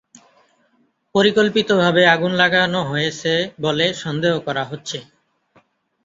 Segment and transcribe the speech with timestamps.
[1.15, 3.31] পরিকল্পিতভাবে আগুন লাগানো হয়েছে
[3.61, 4.97] বলে সন্দেহ করা হচ্ছে।